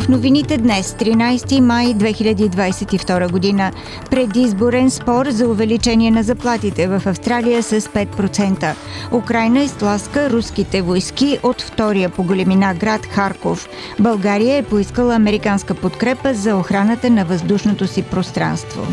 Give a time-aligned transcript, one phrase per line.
[0.00, 3.72] В новините днес, 13 май 2022 година,
[4.10, 8.74] предизборен спор за увеличение на заплатите в Австралия с 5%.
[9.12, 13.68] Украина изтласка руските войски от втория по големина град Харков.
[13.98, 18.86] България е поискала американска подкрепа за охраната на въздушното си пространство.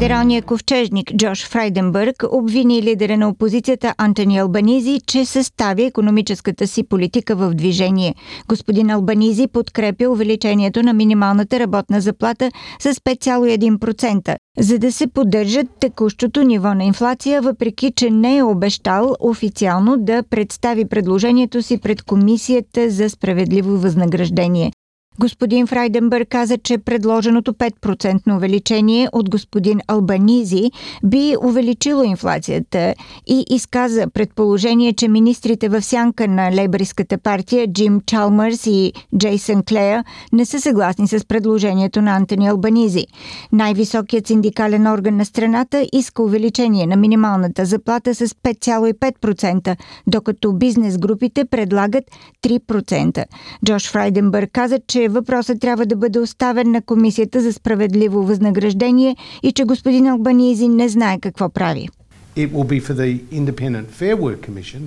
[0.00, 7.36] Федералният ковчежник Джош Фрайденбърг обвини лидера на опозицията Антони Албанизи, че състави економическата си политика
[7.36, 8.14] в движение.
[8.48, 16.42] Господин Албанизи подкрепя увеличението на минималната работна заплата с 5,1%, за да се поддържат текущото
[16.42, 22.90] ниво на инфлация, въпреки че не е обещал официално да представи предложението си пред Комисията
[22.90, 24.72] за справедливо възнаграждение.
[25.20, 30.70] Господин Фрайденбърг каза, че предложеното 5% увеличение от господин Албанизи
[31.04, 32.94] би увеличило инфлацията
[33.26, 40.04] и изказа предположение, че министрите в сянка на лейбористската партия Джим Чалмърс и Джейсън Клея
[40.32, 43.06] не са съгласни с предложението на Антони Албанизи.
[43.52, 51.44] Най-високият синдикален орган на страната иска увеличение на минималната заплата с 5,5%, докато бизнес групите
[51.44, 52.04] предлагат
[52.42, 53.24] 3%.
[53.64, 59.52] Джош Фрайденбърг каза, че въпросът трябва да бъде оставен на Комисията за справедливо възнаграждение и
[59.52, 61.88] че господин Албанизи не знае какво прави.
[62.36, 64.82] It will be for the Independent Fair Work Commission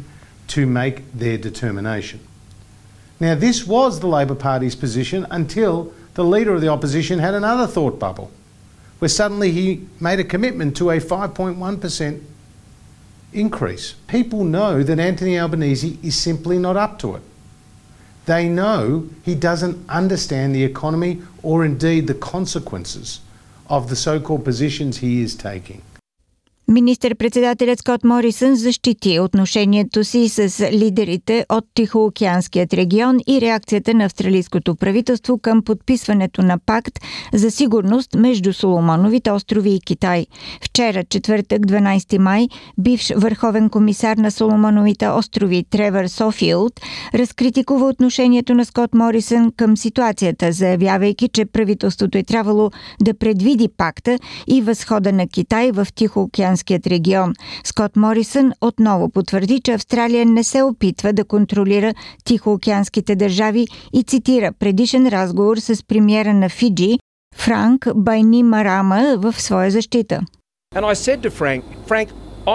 [0.48, 2.20] to make their determination.
[3.20, 5.74] Now, this was the Labor Party's position until
[6.16, 8.32] the leader of the opposition had another thought bubble,
[9.00, 12.20] where suddenly he made a commitment to a 5.1%
[13.34, 13.96] increase.
[14.08, 17.22] People know that Anthony Albanese is simply not up to it.
[18.26, 23.20] They know he doesn't understand the economy or indeed the consequences
[23.68, 25.82] of the so called positions he is taking.
[26.74, 34.76] Министър-председателят Скот Морисън защити отношението си с лидерите от Тихоокеанският регион и реакцията на австралийското
[34.76, 37.00] правителство към подписването на пакт
[37.34, 40.26] за сигурност между Соломоновите острови и Китай.
[40.62, 42.48] Вчера, четвъртък, 12 май,
[42.78, 46.82] бивш върховен комисар на Соломоновите острови Тревър Софилд
[47.14, 54.20] разкритикува отношението на Скот Морисън към ситуацията, заявявайки, че правителството е трябвало да предвиди пакта
[54.48, 57.34] и възхода на Китай в Тихоокеанския Тихоокеанският регион.
[57.64, 61.94] Скот Морисън отново потвърди, че Австралия не се опитва да контролира
[62.26, 67.00] Тихоокеанските държави и цитира предишен разговор с премиера на Фиджи
[67.36, 70.22] Франк Байни Марама в своя защита.
[70.76, 72.10] And I said to Frank, Frank,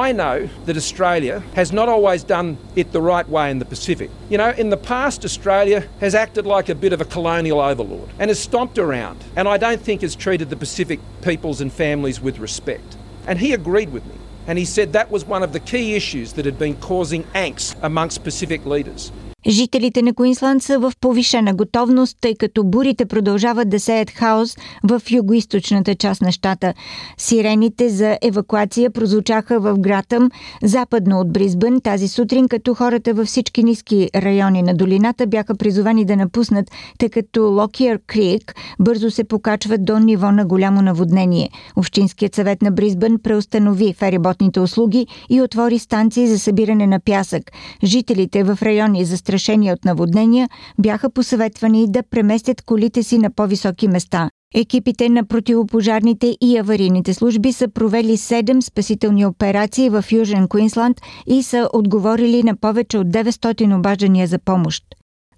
[0.07, 4.11] I know that Australia has not always done it the right way in the Pacific.
[4.33, 8.09] You know, in the past, Australia has acted like a bit of a colonial overlord
[8.19, 10.99] and has stomped around, and I don't think has treated the Pacific
[11.29, 12.91] peoples and families with respect.
[13.29, 14.15] And he agreed with me.
[14.47, 17.77] And he said that was one of the key issues that had been causing angst
[17.83, 19.13] amongst Pacific leaders.
[19.47, 25.03] Жителите на Куинсланд са в повишена готовност, тъй като бурите продължават да сеят хаос в
[25.11, 26.75] югоисточната част на щата.
[27.19, 30.31] Сирените за евакуация прозвучаха в Гратъм,
[30.63, 36.05] западно от Бризбън, тази сутрин, като хората във всички ниски райони на долината бяха призовани
[36.05, 41.51] да напуснат, тъй като Локиер Крик бързо се покачва до ниво на голямо наводнение.
[41.77, 47.53] Общинският съвет на Бризбън преустанови фериботните услуги и отвори станции за събиране на пясък.
[47.85, 53.89] Жителите в райони за застрашени от наводнения, бяха посъветвани да преместят колите си на по-високи
[53.89, 54.31] места.
[54.55, 61.43] Екипите на противопожарните и аварийните служби са провели 7 спасителни операции в Южен Куинсланд и
[61.43, 64.85] са отговорили на повече от 900 обаждания за помощ.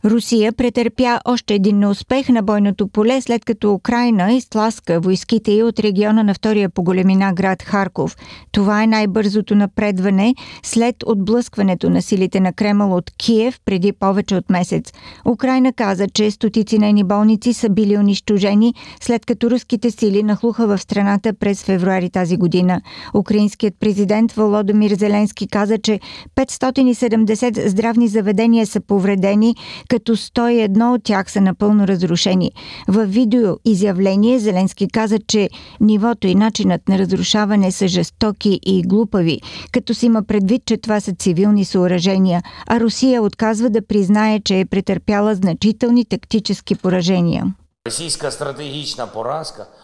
[0.05, 5.81] Русия претърпя още един неуспех на бойното поле, след като Украина изтласка войските й от
[5.81, 8.17] региона на втория по големина град Харков.
[8.53, 14.51] Това е най-бързото напредване след отблъскването на силите на Кремъл от Киев преди повече от
[14.51, 14.93] месец.
[15.29, 20.79] Украина каза, че стотици нейни болници са били унищожени, след като руските сили нахлуха в
[20.79, 22.81] страната през февруари тази година.
[23.15, 26.01] Украинският президент Володомир Зеленски каза, че
[26.37, 29.55] 570 здравни заведения са повредени,
[29.91, 32.51] като 101 от тях са напълно разрушени.
[32.89, 35.49] В видео изявление Зеленски каза, че
[35.81, 39.41] нивото и начинът на разрушаване са жестоки и глупави,
[39.73, 44.61] като си има предвид, че това са цивилни съоръжения, а Русия отказва да признае, че
[44.61, 47.55] е претърпяла значителни тактически поражения.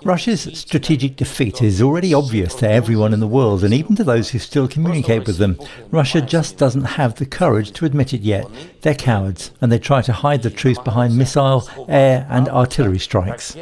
[0.04, 4.28] Russia's strategic defeat is already obvious to everyone in the world and even to those
[4.28, 5.58] who still communicate with them.
[5.90, 8.46] Russia just doesn't have the courage to admit it yet.
[8.82, 13.56] They're cowards and they try to hide the truth behind missile, air, and artillery strikes.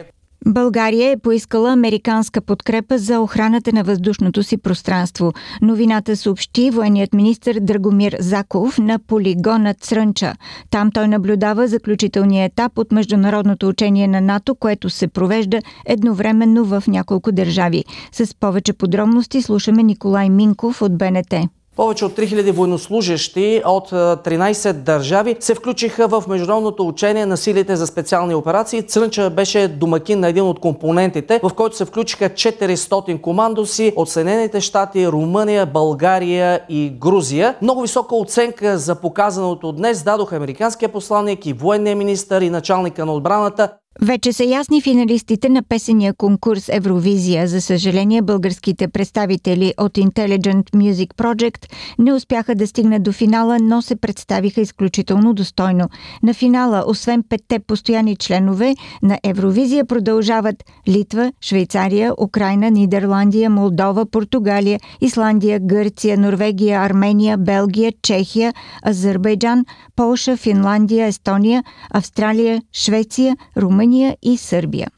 [0.47, 5.33] България е поискала американска подкрепа за охраната на въздушното си пространство.
[5.63, 10.35] Новината съобщи военният министр Драгомир Заков на полигона Црънча.
[10.71, 16.85] Там той наблюдава заключителния етап от международното учение на НАТО, което се провежда едновременно в
[16.89, 17.85] няколко държави.
[18.13, 21.35] С повече подробности слушаме Николай Минков от БНТ.
[21.77, 27.87] Повече от 3000 военнослужащи от 13 държави се включиха в международното учение на силите за
[27.87, 28.83] специални операции.
[28.83, 34.61] Црънча беше домакин на един от компонентите, в който се включиха 400 командоси от Съединените
[34.61, 37.55] щати, Румъния, България и Грузия.
[37.63, 43.13] Много висока оценка за показаното днес дадох американския посланник и военния министър и началника на
[43.13, 43.69] отбраната.
[44.03, 47.49] Вече са ясни финалистите на песения конкурс Евровизия.
[47.49, 53.83] За съжаление, българските представители от Intelligent Music Project не успяха да стигнат до финала, но
[53.83, 55.89] се представиха изключително достойно.
[56.23, 60.57] На финала, освен петте постоянни членове на Евровизия, продължават
[60.89, 68.55] Литва, Швейцария, Украина, Нидерландия, Молдова, Португалия, Исландия, Гърция, Норвегия, Армения, Белгия, Чехия,
[68.87, 69.65] Азербайджан,
[69.97, 74.89] Полша, Финландия, Естония, Австралия, Швеция, Румъния, Румъния и Сърбия.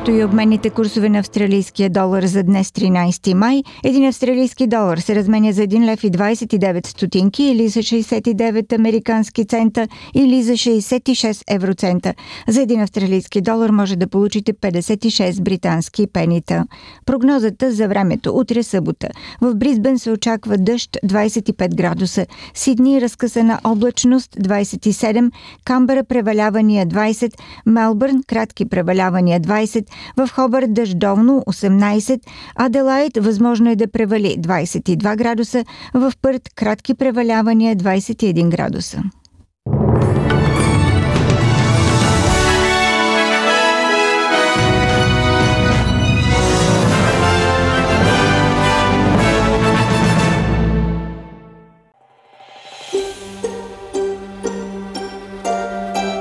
[0.00, 3.62] Ето и обменните курсове на австралийския долар за днес 13 май.
[3.84, 9.44] Един австралийски долар се разменя за 1 лев и 29 стотинки или за 69 американски
[9.44, 12.14] цента или за 66 евроцента.
[12.48, 16.64] За един австралийски долар може да получите 56 британски пенита.
[17.06, 19.08] Прогнозата за времето утре събота.
[19.40, 25.30] В Бризбен се очаква дъжд 25 градуса, Сидни разкъсана облачност 27,
[25.64, 27.32] Камбера превалявания 20,
[27.66, 32.20] Мелбърн кратки превалявания 20, 20, в Хобър дъждовно 18,
[32.54, 35.64] Аделайт възможно е да превали 22 градуса,
[35.94, 39.02] в Пърт кратки превалявания 21 градуса.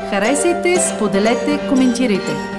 [0.09, 2.58] Харесайте, споделете, коментирайте.